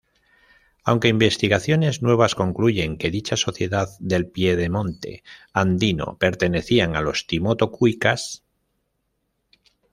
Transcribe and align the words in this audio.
Aunque 0.83 1.09
investigaciones 1.09 2.01
nuevas 2.01 2.33
concluyen 2.33 2.97
que 2.97 3.11
dicha 3.11 3.37
sociedad 3.37 3.87
del 3.99 4.27
piedemonte 4.27 5.23
andino, 5.53 6.17
pertenecían 6.19 6.95
a 6.95 7.01
los 7.03 7.27
Timoto-cuicas. 7.27 8.41